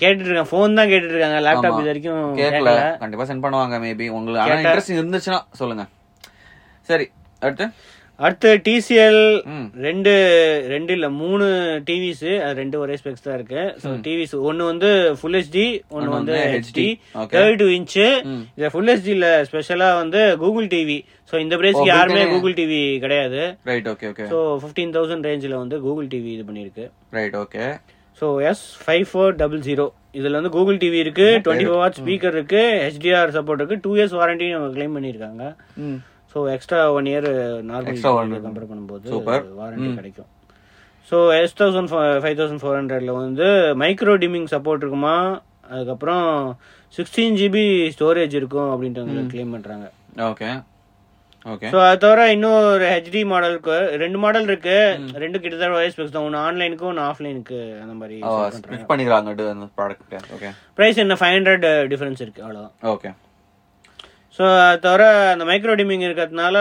[0.00, 1.78] கேட்டுட்டு இருக்காங்க ஃபோன் தான் கேட்டுட்டு இருக்காங்க லேப்டாப்.
[1.80, 2.72] இது வரைக்கும் கேட்கல.
[3.02, 5.84] கண்டிப்பா சென்ட் பண்ணுவாங்க மேபி உங்களுக்கு இன்ட்ரெஸ்ட் இருந்துச்சுன்னா சொல்லுங்க.
[6.90, 7.06] சரி
[7.44, 7.66] அடுத்து?
[8.20, 9.20] அடுத்து டிசிஎல்.
[9.84, 10.12] ரெண்டு
[10.72, 11.46] ரெண்டு இல்ல மூணு
[11.88, 12.24] டிவிஸ்
[12.58, 13.62] ரெண்டு ஒரே ஸ்பெக்ஸ் தான் இருக்கு.
[13.82, 16.86] ஸோ டிவிஸ் ஒன்னு வந்து ஃபுல் ஹெச்டி ஒன்னு வந்து ஹெச்டி.
[17.32, 18.42] தேர்ட்டி டூ இன்ச்சு ம்.
[18.56, 20.98] இந்த ஃபுல் ஹெச்டில ஸ்பெஷலா வந்து கூகுள் டிவி
[21.32, 23.40] ஸோ இந்த பிரைஸ்க்கு யாருமே கூகுள் டிவி கிடையாது.
[23.70, 26.86] Right okay okay so fifteen thousand ரேஞ்சில் வந்து கூகுள் டிவி இது பண்ணியிருக்கு
[27.18, 27.64] right okay
[28.22, 29.86] so S five four double zero
[30.18, 34.16] இதுல வந்து கூகுள் டிவி இருக்கு டுவெண்ட்டி ஃபோர் வாட் ஸ்பீக்கர் இருக்கு ஹெச்டிஆர் சப்போர்ட் இருக்கு டூ இயர்ஸ்
[34.18, 35.44] வாரண்டி அவங்க கிளைம் பண்ணியிருக்காங்க
[36.32, 37.28] so extra one year
[37.70, 38.02] normal.
[38.46, 39.06] Compare பண்ணும்போது.
[39.60, 40.30] வாரண்டி கிடைக்கும்.
[41.10, 41.90] So S thousand
[42.22, 43.46] five thousand four ஹண்ட்ரட்ல வந்து
[43.82, 45.14] மைக்ரோ டிமிங் சப்போர்ட் இருக்குமா?
[45.72, 46.26] அதுக்கப்புறம்
[46.96, 49.86] சிக்ஸ்டீன் ஜிபி ஸ்டோரேஜ் இருக்கும் அப்படின்ட்டு கிளைம் பண்றாங்க.
[50.32, 50.50] ஓகே
[51.52, 54.76] ஓகே ஸோ அது தவிர இன்னொரு ஹெச்டி மாடல் இருக்கு ரெண்டு மாடல் இருக்கு.
[55.22, 56.26] ரெண்டு கிட்டத்தட்ட ஒரே ஸ்பெக்ஸ் தான்.
[56.28, 58.16] ஒன்று ஆன்லைனுக்கு ஒன்று ஆஃப்லைனுக்கு அந்த மாதிரி
[58.56, 59.34] ஸ்பிளிட் பண்ணிக்கிறாங்க
[60.36, 61.16] ஓகே ப்ரைஸ் என்ன?
[61.22, 62.44] ஃபைவ் ஹண்ட்ரட் டிஃபரன்ஸ் இருக்கு.
[62.46, 63.10] அவ்வளோதான் ஓகே
[64.40, 64.46] ஸோ
[64.84, 66.56] தவிர அந்த மைக்ரோ டிமிங் இருக்கிறதுனால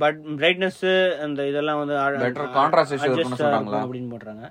[0.00, 0.80] பட் பிரைட்னஸ்
[1.24, 1.94] அந்த இதெல்லாம் வந்து?
[3.58, 4.42] ஆகும் அப்படின்னு போடுறாங்க.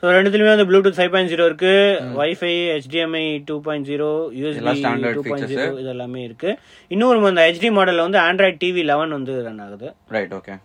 [0.00, 1.74] ஸோ ரெண்டுத்துலயுமே வந்து ப்ளூடூத் ஃபைவ் பாயிண்ட் ஜீரோ இருக்கு.
[2.20, 4.74] Wi-Fi HDMI two point zero USB
[5.18, 5.48] two point.
[5.52, 6.50] Zero இது எல்லாமே இருக்கு.
[6.96, 9.90] இன்னொரு அந்த ஹெச்டி மாடல்ல வந்து ஆண்ட்ராய்ட் டிவி லெவன் வந்து ரன் ஆகுது.
[10.16, 10.56] ரைட் ஓகே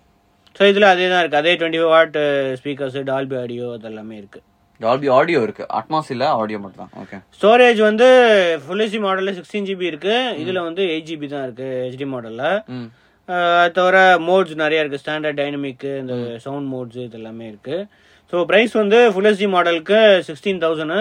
[0.60, 1.42] ஸோ இதுல அதே தான் இருக்கு.
[1.44, 2.18] அதே twenty watt
[2.62, 4.40] speakers Dolby audio அது எல்லாமே இருக்கு.
[4.86, 5.64] டால்பி ஆடியோ இருக்கு.
[5.80, 8.08] அட்மாஸ் இல்ல ஆடியோ மட்டும் தான் ஓகே ஸ்டோரேஜ் வந்து
[8.64, 10.16] ஃபுல் ஹெச்டி மாடல்ல சிக்ஸ்டீன் ஜிபி இருக்கு.
[10.42, 12.44] இதுல வந்து எயிட் ஜிபி தான் இருக்கு ஹெச்டி மாடல்ல
[13.62, 15.02] அது தவிர மோட்ஸ் நிறைய இருக்கு.
[15.04, 16.14] ஸ்டாண்டர்ட் டைனமிக் இந்த
[16.46, 17.78] சவுண்ட் மோட்ஸ் இது எல்லாமே இருக்கு.
[18.32, 20.98] ஸோ பிரைஸ் வந்து ஃபுல் ஹெச்டி மாடலுக்கு சிக்ஸ்டீன் தௌசண்ட்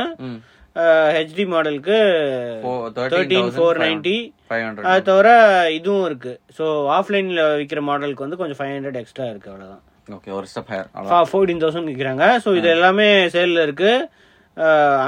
[1.16, 1.98] ஹெச்டி மாடலுக்கு
[3.12, 4.16] தேர்ட்டீன் ஃபோர் நைன்டி
[4.90, 5.28] அது தவிர
[5.76, 6.32] இதுவும் இருக்கு.
[6.56, 6.64] ஸோ
[6.96, 9.82] ஆஃப்லைன்ல விற்கிற மாடலுக்கு வந்து கொஞ்சம் ஃபைவ் ஹண்ட்ரட் எக்ஸ்ட்ரா இருக்கு அவ்வளவுதான்.
[10.16, 13.92] ஓகே ஒரு ஸ்டெப் ஹையர் ஃபோர்டீன் தௌசண்ட் விற்கிறாங்க ஸோ இது எல்லாமே சேல்ல இருக்கு.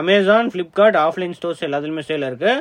[0.01, 2.53] அமேசான் ஃப்ளிப்கார்ட் ஆஃப்லைன் ஸ்டோர்ஸ் எல்லாத்துலயுமே சேல்ல இருக்கு.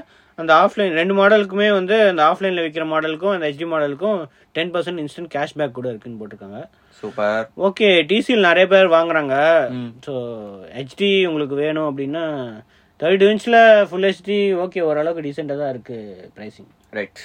[0.42, 4.20] அந்த ஆஃப்லைன் ரெண்டு மாடலுக்குமே வந்து அந்த ஆஃப்லைன்ல விற்கிற மாடலுக்கும் அந்த ஹெச்டி மாடலுக்கும்
[4.58, 6.60] டென் பர்சன்ட் இன்ஸ்டன்ட் கேஷ்பேக் கூட இருக்குன்னு போட்டிருக்காங்க.
[7.00, 9.36] சூப்பர் ஓகே டிசியில் நிறைய பேர் வாங்குறாங்க.
[10.08, 10.14] ஸோ
[10.78, 12.26] ஹெச்டி உங்களுக்கு வேணும் அப்படின்னா
[13.02, 15.98] தேர்ட் இன்ச்சில் ஃபுல் ஹெச்டி ஓகே ஓரளவுக்கு டீசெண்டாக தான் இருக்கு
[16.38, 17.20] ப்ரைசிங் ரைட்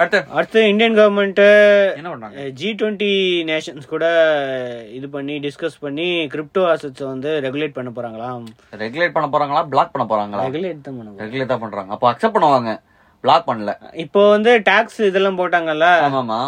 [0.00, 0.18] அடுத்து.
[0.38, 1.40] அடுத்து இந்தியன் கவர்மெண்ட்
[1.98, 3.12] என்ன பண்றாங்க ஜி டுவெண்ட்டி
[3.50, 4.06] நேஷன்ஸ் கூட
[4.98, 8.44] இது பண்ணி டிஸ்கஸ் பண்ணி கிரிப்டோ அசட்ஸை வந்து ரெகுலேட் பண்ண போறாங்களாம்.
[8.82, 9.62] ரெகுலேட் பண்ண போறாங்களா?
[9.72, 10.44] பிளாக் பண்ண போறாங்களா?
[10.48, 11.22] ரெகுலேட் தான் பண்ணுவாங்க.
[11.24, 11.90] ரெகுலேட் தான் பண்றாங்க.
[11.96, 12.72] அப்போ அக்செப்ட் பண்ணுவாங்க.
[13.24, 13.72] பிளாக் பண்ணல.
[14.04, 15.88] இப்போ வந்து டாக்ஸ் இதெல்லாம் போட்டாங்கல்ல?
[16.08, 16.40] ஆமாமா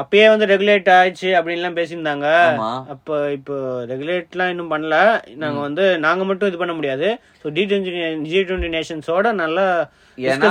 [0.00, 2.28] அப்பயே வந்து ரெகுலேட் ஆயிடுச்சு அப்படின்லாம் பேசியிருந்தாங்க.
[2.92, 3.56] அப்போ இப்போ
[3.90, 4.96] ரெகுலேட்லாம் இன்னும் பண்ணல.
[5.42, 7.08] நாங்க வந்து நாங்க மட்டும் இது பண்ண முடியாது.
[7.40, 7.92] So T twenty
[8.32, 9.66] G twenty நேஷன்ஸோட நல்லா
[10.26, 10.50] ஏன்னா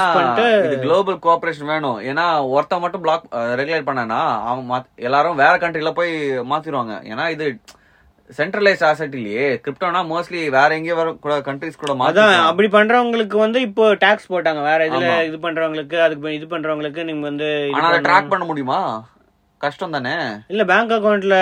[0.66, 1.98] இது குளோபல் கோஆபரேஷன் வேணும்.
[2.08, 3.26] ஏன்னா ஒருத்தன் மட்டும் பிளாக்
[3.58, 6.14] ரெகுலேட் பண்ணனா அவன் மாத்- எல்லாரும் வேற கண்ட்ரில போய்
[6.50, 7.48] மாத்திடுவாங்க ஏன்னா இது
[8.30, 9.44] சென்ட்ரலைஸ் ஆசெட் இல்லையே.
[9.58, 14.62] கிரிப்டோனா மோஸ்ட்லி வேற எங்கேயோ வர கூட கண்ட்ரிஸ் கூட அதான் அப்படி பண்றவங்களுக்கு வந்து இப்போ டாக்ஸ் போட்டாங்க.
[14.64, 17.48] வேற இதுல இது பண்றவங்களுக்கு அதுக்கு இது பண்றவங்களுக்கு நீங்க வந்து
[17.78, 17.92] ஆனா.
[18.08, 18.80] ட்ராக் பண்ண முடியுமா?
[19.64, 20.14] கஷ்டம் தானே
[20.54, 21.38] இல்ல பேங்க் அக்கவுண்ட்ல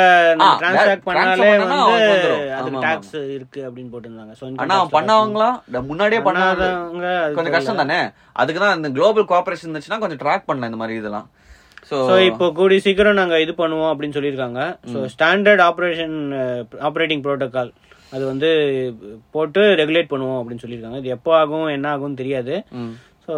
[0.61, 2.35] டிரான்சாக்ட் பண்ணாலே பண்ணா வந்து.
[2.57, 4.33] அதுக்கு டாக்ஸ் இருக்கு அப்படின்னு போட்டிருந்தாங்க.
[4.63, 5.49] ஆனா பண்ணவங்களா
[5.89, 7.07] முன்னாடியே பண்ணாத பண்ணாதவங்க.
[7.37, 7.99] கொஞ்சம் கஷ்டம் தானே
[8.43, 11.27] அதுக்கு தான் இந்த குளோபல் கோஆபரேஷன் இருந்துச்சுன்னா கொஞ்சம் ட்ராக் பண்ணலாம் இந்த மாதிரி இதெல்லாம்.
[11.89, 14.61] சோ ஸோ இப்போ கூடி சீக்கிரம் நாங்க இது பண்ணுவோம் அப்படின்னு சொல்லியிருக்காங்க.
[14.93, 16.15] So standard operation
[16.89, 17.71] operating protocol
[18.15, 18.49] அது வந்து
[19.35, 20.99] போட்டு ரெகுலேட் பண்ணுவோம் அப்படின்னு சொல்லியிருக்காங்க.
[21.01, 22.55] இது எப்போ ஆகும் என்ன ஆகும்னு தெரியாது.
[23.27, 23.35] ஸோ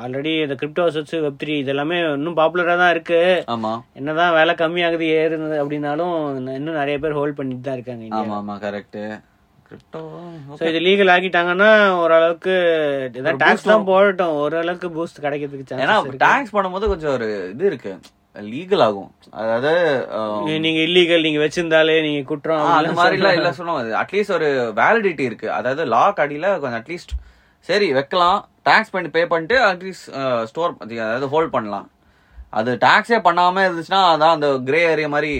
[0.00, 3.20] ஆல்ரெடி இந்த கிரிப்டோ அசட்ஸ் வெப் த்ரீ இதெல்லாமே இன்னும் பாப்புலராக தான் இருக்கு.
[3.48, 3.72] ஆமா.
[3.98, 6.14] என்னதான் வேலை கம்மியாகுது ஏறுது அப்படின்னாலும்
[6.52, 9.00] இன்னும் நிறைய பேர் ஹோல்ட் பண்ணிட்டு தான் இருக்காங்க இங்க ஆமா ஆமா கரெக்ட்
[9.66, 10.02] கிரிப்டோ
[10.52, 12.54] ஸோ இது லீகல் ஆக்கிட்டாங்கன்னா ஓரளவுக்கு
[13.14, 14.36] இதான் டாக்ஸ் தான் போடட்டும்.
[14.42, 17.92] ஓரளவுக்கு பூஸ்ட் கிடைக்கிறதுக்கு ஏன்னா சான்ஸ் டாக்ஸ் பண்ணும்போது கொஞ்சம் ஒரு இது இருக்கு.
[18.36, 19.10] லீகல் ஆகும்.
[19.40, 19.70] அதாவது
[20.16, 23.96] அஹ், நீங்க இல்லீகல் நீங்க வச்சிருந்தாலே நீங்க குற்றம் அந்த மாதிரி எல்லாம் இல்ல சொல்லுவாங்க.
[24.02, 25.48] அட்லீஸ்ட் ஒரு வேலிடிட்டி இருக்கு.
[25.56, 27.14] அதாவது லாக் அடியில கொஞ்சம் அட்லீஸ்ட்
[27.68, 28.38] சரி வைக்கலாம்.
[28.66, 30.08] டாக்ஸ் பண்ணி பே பண்ணிட்டு அட்லீஸ்ட்
[30.50, 31.86] ஸ்டோர் அதாவது ஹோல்ட் பண்ணலாம்.
[32.58, 35.32] அது டாக்ஸே பண்ணாம இருந்துச்சுன்னா அதான் அந்த கிரே ஏரியா மாதிரி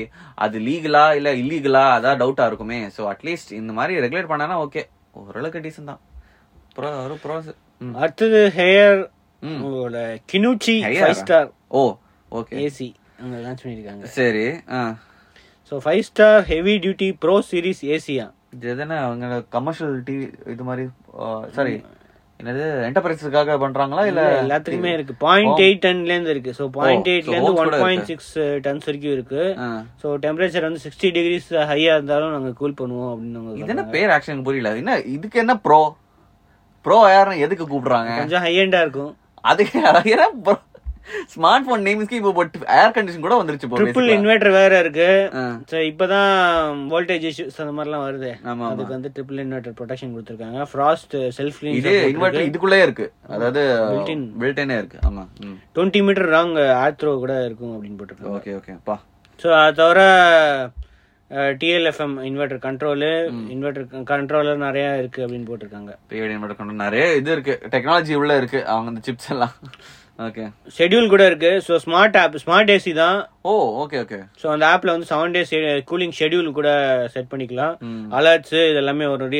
[0.44, 2.80] அது லீகலா இல்ல இல்லீகலா அதான் டவுட்டா இருக்குமே.
[2.96, 4.82] சோ அட்லீஸ்ட் இந்த மாதிரி ரெகுலேட் பண்ணானா ஓகே
[5.20, 6.00] ஓரளவுக்கு டீசன் தான்.
[6.76, 7.48] ப்ரோ ஒரு ப்ரோஸ்
[8.02, 9.00] அடுத்தது ஹேயர்
[10.32, 11.18] கினுச்சி ஃபைவ்?
[11.20, 11.82] ஸ்டார் ஓ
[12.32, 12.88] ஓகே ஏசி
[13.22, 14.80] அங்க லான்ச் பண்ணிருக்காங்க சரி ஆ.
[15.72, 20.84] So five star heavy duty pro series Asia இது எதுனா அவங்க கமர்ஷியல் டிவி இது மாதிரி
[21.56, 21.74] சாரி
[22.40, 24.22] என்னது என்டர்பிரைஸுக்காக பண்றாங்களா இல்ல?
[24.42, 25.14] எல்லாத்துக்குமே இருக்கு.
[25.24, 26.52] பாயிண்ட் எயிட் டன்ல இருந்து இருக்கு.
[26.58, 28.32] ஸோ பாயிண்ட் எயிட்ல இருந்து ஒன் பாயிண்ட் சிக்ஸ்
[28.66, 29.42] டன்ஸ் வரைக்கும் இருக்கு.
[30.02, 34.44] ஸோ டெம்பரேச்சர் வந்து சிக்ஸ்டி டிகிரிஸ் ஹையா இருந்தாலும் நாங்க கூல் பண்ணுவோம் அப்படின்னு இது என்ன பேர் ஆக்ஷன்
[34.48, 34.72] புரியல.
[34.82, 35.80] என்ன இதுக்கு என்ன ப்ரோ
[36.84, 38.12] ப்ரோ யாரும் எதுக்கு கூப்பிடுறாங்க?
[38.20, 39.12] கொஞ்சம் ஹை எண்டா இருக்கும்.
[39.44, 39.78] அதுக்கு
[40.14, 40.26] ஏன்னா
[41.34, 42.44] ஸ்மார்ட் போன் நேம்ஸ்க்கு இப்போ
[42.80, 44.08] ஏர் கண்டிஷன் கூட வந்துருச்சு ட்ரிபிள்.
[44.16, 45.08] இன்வெர்டர் வேற இருக்கு.
[45.72, 46.30] ஸோ இப்பதான்
[46.92, 48.32] வோல்டேஜ் இஷ்யூஸ் அந்த மாதிரிலாம் வருது.
[48.44, 48.70] ஆமா, ஆமா.
[48.72, 50.66] அதுக்கு வந்து ட்ரிபிள் இன்வெர்டர் ப்ரொடெக்ஷன் கொடுத்துருக்காங்க.
[50.72, 53.08] ஃப்ராஸ்ட் செல்ஃப் இது இன்வெர்டர் இதுக்குள்ளே இருக்கு.
[53.36, 54.24] அதாவது Built-in.
[54.42, 54.98] பில்டனே இருக்கு.
[55.10, 55.24] ஆமா
[55.76, 58.36] டுவெண்ட்டி மீட்டர் ராங் ஆத்ரோ கூட இருக்கும் அப்படின்னு போட்டிருக்காங்க.
[58.40, 58.96] ஓகே ஓகே பா.
[59.42, 60.00] ஸோ அது தவிர
[61.60, 63.08] DLFM inverter control
[63.54, 65.92] inverter controller நிறைய இருக்கு அப்படின்னு போட்டிருக்காங்க.
[66.10, 67.54] பிஏடி இன்வெர்டர் கொண்டு நிறைய இது இருக்கு.
[67.74, 68.60] டெக்னாலஜி உள்ள இருக்கு.
[68.74, 69.54] அவங்க இந்த சிப்ஸ் எல்லாம்.
[70.26, 70.44] ஓகே
[70.76, 71.50] ஷெட்யூல் கூட இருக்கு.
[71.66, 73.18] So smart app smart AC தான்.
[73.50, 73.52] ஓ
[73.82, 75.52] ஓகே ஓகே ஸோ அந்த ஆப்ல வந்து செவன் டேஸ்
[75.90, 76.70] கூலிங் ஷெட்யூல் கூட
[77.14, 77.74] செட் பண்ணிக்கலாம்.
[78.18, 79.36] அலர்ட்ஸ் இது எல்லாமே வரும்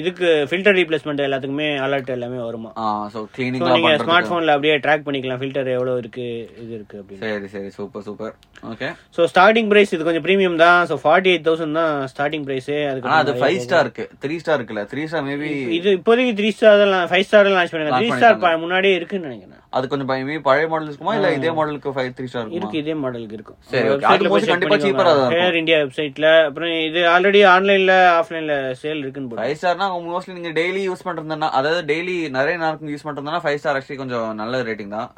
[0.00, 2.70] இதுக்கு ஃபில்டர் ரீப்ளேஸ்மெண்ட் எல்லாத்துக்குமே அலர்ட் எல்லாமே வருமா?
[3.14, 5.40] ஸோ கிளீனிங் நீங்க ஸ்மார்ட் போன்ல அப்படியே ட்ராக் பண்ணிக்கலாம்.
[5.42, 6.26] ஃபில்டர் எவ்வளவு இருக்கு
[6.62, 7.22] இது இருக்கு அப்படின்னு.
[7.24, 7.70] சரி சரி.
[7.78, 8.34] Super super
[8.72, 10.80] okay so starting price இது கொஞ்சம் ப்ரீமியம் தான்.
[10.92, 14.06] ஸோ ஃபார்ட்டி எயிட் தௌசண்ட் தான் ஸ்டார்டிங் பிரைஸே அதுக்கு அது ஃபைவ் ஸ்டார் இருக்கு.
[14.24, 14.84] த்ரீ ஸ்டார் இருக்குல்ல.
[14.94, 16.96] த்ரீ ஸ்டார் மேபி இது இப்போதைக்கு த்ரீ ஸ்டார் தான்.
[17.12, 19.62] ஃபைவ் ஸ்டார் லான்ச் பண்ணுங்க த்ரீ ஸ்டார் முன்னாடியே இருக்குன்னு நினைக்கிறேன்.
[19.76, 21.14] அது கொஞ்சம் பய- maybe பழைய மாடல் இருக்குமா?
[21.16, 22.58] இல்ல இதே மாடலுக்கு ஃபைவ் த்ரீ ஸ்டார் இருக்குமா?
[22.60, 28.54] இருக்கு இதே மாடலுக்கு இருக்கும் சரி, கண்டிப்பா ஆ தான் இந்தியா வெப்சைட்ல அப்புறம் இது ஆல்ரெடி ஆன்லைன்ல ஆஃப்லைன்ல
[28.82, 29.42] சேல் இருக்குன்னு போட்டு.
[29.42, 33.78] ஃபைவ் ஸ்டார்னா மோஸ்ட்லி நீங்க டெய்லி யூஸ் பண்றதுனா அதாவது டெய்லி நிறைய நாளுக்கு யூஸ் பண்றதுனா ஃபைவ் ஸ்டார்
[33.78, 35.10] ஆக்சுவலி கொஞ்சம் நல்ல ரேட்டிங் தான்.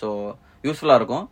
[0.00, 0.10] ஸோ
[0.64, 1.24] யூஸ்ஃபுல்லா இருக்கும்.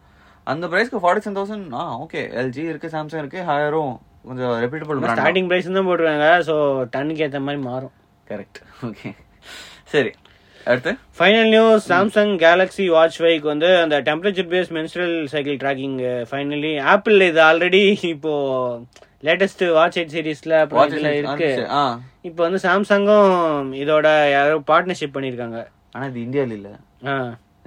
[0.46, 3.94] அந்த பிரைஸ்க்கு ஃபார்ட்டி செவன் தௌசண்ட் ஆ ஓகே எல்ஜி இருக்கு சாம்சங் இருக்கு ஹையரும்
[4.28, 5.86] கொஞ்சம் ரெப்யூட்டபிள் ஸ்டார்டிங் பிரைஸ் தான்.
[5.88, 6.54] போட்டுருக்காங்க ஸோ
[6.94, 7.94] டன்னுக்கு ஏத்த மாதிரி மாறும்.
[8.26, 9.08] கரெக்ட் ஓகே
[9.92, 10.10] சரி.
[10.66, 10.92] அடுத்து?
[11.18, 15.96] Final news Samsung Galaxy watch ஃபைவ்க்கு வந்து அந்த temperature base menstrual cycle tracking
[16.30, 17.82] finally Apple இது ஆல்ரெடி
[18.14, 18.32] இப்போ
[19.26, 20.54] லேட்டஸ்ட் வாட்ச் எயிட் சீரீஸ்ல
[21.20, 21.50] இருக்கு.
[22.28, 23.34] இப்போ வந்து சாம்சங்கும்
[23.82, 25.60] இதோட யாரோ பார்ட்னர்ஷிப் பண்ணிருக்காங்க.
[25.92, 26.70] ஆனா இது இந்தியால இல்ல.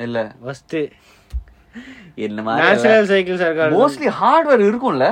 [0.05, 0.19] இல்ல.
[0.43, 0.77] ஃபர்ஸ்ட்
[2.27, 5.07] என்ன மாதிரி நேச்சுரல் சைக்கிள்ஸ் இருக்காரு மோஸ்ட்லி ஹார்ட்வேர் இருக்கும்ல.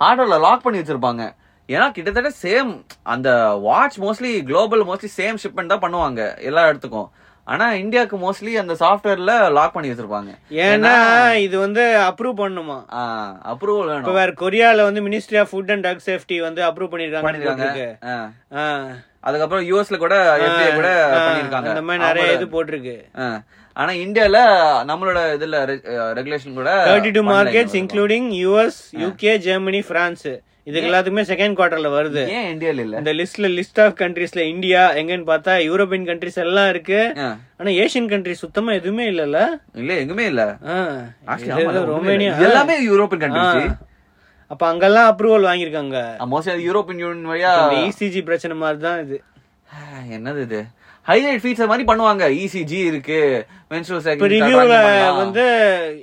[0.00, 1.24] ஹார்ட்வேர்ல லாக் பண்ணி வச்சிருப்பாங்க.
[1.72, 2.70] ஏன்னா கிட்டத்தட்ட சேம்
[3.14, 3.30] அந்த
[3.66, 7.10] watch mostly global mostly same shipment தான் பண்ணுவாங்க எல்லா இடத்துக்கும்.
[7.52, 10.32] ஆனா இந்தியாவுக்கு மோஸ்ட்லி அந்த சாஃப்ட்வேர்ல லாக் பண்ணி வச்சிருப்பாங்க.
[10.66, 10.92] ஏன்னா
[11.46, 12.76] இது வந்து அப்ரூவ் பண்ணுமா?
[13.52, 14.18] அப்ரூவல் இப்ப வேணும்.
[14.20, 17.70] வேற கொரியால வந்து ministry of food and drug safety வந்து அப்ரூவ் பண்ணிருக்காங்க.
[19.28, 20.14] அதுக்கப்புறம் யூஎஸ்ல கூட
[20.76, 20.88] கூட
[21.26, 21.72] பண்ணிருக்காங்க.
[21.72, 22.96] அந்த மாதிரி நிறைய இது போட்டிருக்கு.
[23.80, 24.38] ஆனா இந்தியால
[24.88, 25.58] நம்மளோட இதுல
[26.18, 27.76] ரெகுலேஷன் கூட thirty two markets.
[27.80, 30.26] Including US UK Germany France
[30.68, 32.22] இதுக்கு எல்லாத்துக்குமே செகண்ட் குவார்டர்ல வருது.
[32.38, 32.96] ஏன் இந்தியால இல்ல?
[33.00, 37.00] இந்த லிஸ்ட்ல லிஸ்ட் ஆஃப் கண்ட்ரீஸ்ல இந்தியா எங்கன்னு பார்த்தா யூரோப்பியன் கண்ட்ரிஸ் எல்லாம் இருக்கு.
[37.60, 39.38] ஆனா ஏசியன் கண்ட்ரிஸ் சுத்தமா எதுவுமே இல்லல்ல.
[39.82, 40.44] இல்ல எங்குமே இல்ல.
[41.94, 43.24] ரொமேனியா எல்லாமே யூரோப்பியன்.
[43.24, 43.74] கண்ட்ரிஸ்
[44.50, 45.98] அப்ப அங்கெல்லாம் அப்ரூவல் வாங்கியிருக்காங்க.
[46.34, 47.52] மோஸ்ட்லி யூரோப்பியன் யூனியன் வழியா
[47.88, 49.18] இசிஜி பிரச்சனை மாதிரி தான் இது
[50.16, 50.60] என்னது இது?
[51.06, 52.24] ஹைலைட் ஃபீச்சர் மாதிரி பண்ணுவாங்க.
[52.44, 53.46] இசிஜி இருக்கு.
[53.70, 55.44] மென்சுரல் இப்ப சைக்கிள் ரிவ்யூல வந்து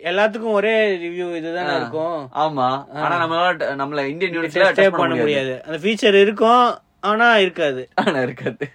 [0.04, 2.30] எல்லாத்துக்கும் ஒரே ரிவ்யூ இதுதானே இருக்கும்.
[2.36, 2.68] ஆமா.
[2.94, 5.64] ஆனா நம்மளால நம்மள இந்தியன் யூனிட்ல பண்ண முடியாது.
[5.68, 7.90] அந்த ஃபீச்சர் இருக்கும் ஆனா இருக்காது.
[7.96, 8.72] ஆனா இருக்காது.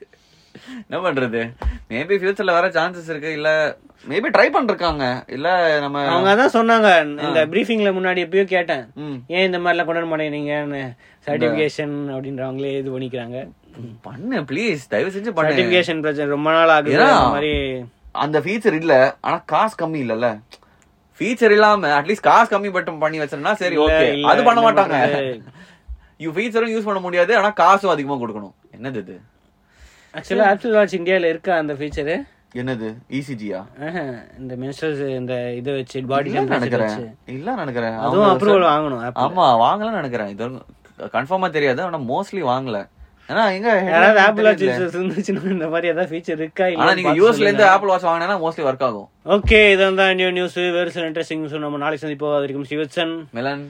[0.84, 1.40] என்ன பண்றது?
[1.92, 3.30] மேபி ஃபியூச்சர்ல வர சான்சஸ் இருக்கு.
[3.38, 3.48] இல்ல
[4.10, 5.04] மேபி ட்ரை பண்ணிருக்காங்க
[5.36, 5.48] இல்ல
[5.84, 6.88] நம்ம அவங்க அதான் சொன்னாங்க.
[7.26, 8.84] இந்த பிரீஃபிங்ல முன்னாடி எப்பயோ கேட்டேன்.
[9.34, 10.82] ஏன் இந்த மாதிரிலாம் கொண்டாட மாட்டேங்கிறீங்கன்னு
[11.26, 13.38] சர்டிபிகேஷன் அப்படின்றவங்களே இது பண்ணிக்கிறாங்க.
[14.08, 17.00] பண்ணு ப்ளீஸ் தயவு செஞ்சு சர்டிபிகேஷன் பிரச்சனை ரொம்ப நாள் ஆகுது.
[17.06, 17.54] அந்த மாதிரி
[18.24, 18.94] அந்த ஃபீச்சர் இல்ல.
[19.26, 20.28] ஆனா காசு கம்மி இல்லல்ல.
[21.20, 24.96] ஃபீச்சர் இல்லாம அட்லீஸ்ட் காசு கம்மி மட்டும் பண்ணி வச்சிருந்தா சரி ஓகே அது பண்ண மாட்டாங்க?
[26.24, 28.54] யூ ஃபீச்சரும் யூஸ் பண்ண முடியாது ஆனா காசும் அதிகமா கொடுக்கணும்.
[28.76, 29.16] என்னது இது?
[30.18, 32.14] ஆக்சுவலா ஆப்பிள் வாட்ச் இந்தியால இருக்கா அந்த ஃபீச்சர்
[32.60, 32.88] என்னது?
[33.18, 33.60] இசிஜியா
[34.40, 36.98] இந்த மென்ஸ்ட்ரல் இந்த இதை வச்சு பாடி நினைக்கிறேன்.
[37.36, 37.96] இல்ல நினைக்கிறேன்.
[38.06, 39.00] அதுவும் அப்ரூவல் வாங்கணும்.
[39.26, 40.32] ஆமா வாங்கலாம் நினைக்கிறேன்.
[40.34, 40.44] இது
[41.16, 42.80] கன்ஃபார்மா தெரியாது ஆனா மோஸ்ட்லி வாங்கல.
[43.30, 47.64] ஏன்னா எங்க யாராவது ஆப்பிள் வாட்ச் இருந்துச்சுன்னா இந்த மாதிரி ஏதாவது ஃபீச்சர் இருக்கா ஆனா நீங்க யூஎஸ்ல இருந்து
[47.74, 49.06] ஆப்பிள் வாட்ச் வாங்கினா மோஸ்ட்லி ஒர்க் ஆகும்.
[49.36, 52.34] ஓகே இதான் தான் நியூ நியூஸ் வேறு சில இன்ட்ரெஸ்டிங் நம்ம நாளைக்கு சந்திப்போம்.
[52.36, 53.62] அது வரைக்கும் சிவச்சன் மிலன்